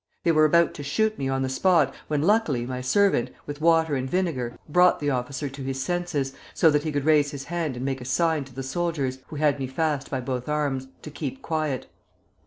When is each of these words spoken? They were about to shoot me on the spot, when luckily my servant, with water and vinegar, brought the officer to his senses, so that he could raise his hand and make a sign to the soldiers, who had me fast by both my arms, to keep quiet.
They 0.23 0.31
were 0.31 0.45
about 0.45 0.73
to 0.73 0.83
shoot 0.83 1.19
me 1.19 1.29
on 1.29 1.43
the 1.43 1.47
spot, 1.47 1.93
when 2.07 2.23
luckily 2.23 2.65
my 2.65 2.81
servant, 2.81 3.29
with 3.45 3.61
water 3.61 3.93
and 3.95 4.09
vinegar, 4.09 4.57
brought 4.67 4.99
the 4.99 5.11
officer 5.11 5.47
to 5.49 5.61
his 5.61 5.79
senses, 5.79 6.33
so 6.55 6.71
that 6.71 6.81
he 6.81 6.91
could 6.91 7.05
raise 7.05 7.29
his 7.29 7.43
hand 7.43 7.75
and 7.75 7.85
make 7.85 8.01
a 8.01 8.05
sign 8.05 8.43
to 8.45 8.55
the 8.55 8.63
soldiers, 8.63 9.19
who 9.27 9.35
had 9.35 9.59
me 9.59 9.67
fast 9.67 10.09
by 10.09 10.19
both 10.19 10.47
my 10.47 10.53
arms, 10.53 10.87
to 11.03 11.11
keep 11.11 11.43
quiet. 11.43 11.85